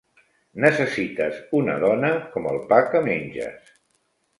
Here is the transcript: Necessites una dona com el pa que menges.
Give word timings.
Necessites 0.65 1.39
una 1.61 1.77
dona 1.85 2.11
com 2.35 2.51
el 2.57 2.61
pa 2.75 2.85
que 2.93 3.07
menges. 3.11 3.75